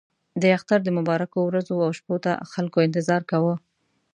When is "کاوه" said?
3.31-3.55